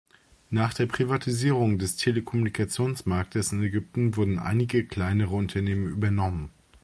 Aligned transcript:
Nach 0.49 0.73
der 0.73 0.87
Privatisierung 0.87 1.77
des 1.77 1.95
Telekommunikationsmarktes 1.97 3.51
in 3.51 3.61
Ägypten 3.61 4.15
wurden 4.15 4.39
einige 4.39 4.83
kleinere 4.83 5.35
Unternehmen 5.35 5.89
übernommen. 5.91 6.49